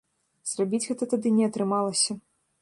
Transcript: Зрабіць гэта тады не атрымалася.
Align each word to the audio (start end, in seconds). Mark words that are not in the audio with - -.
Зрабіць 0.51 0.79
гэта 0.87 1.03
тады 1.11 1.35
не 1.37 1.45
атрымалася. 1.51 2.19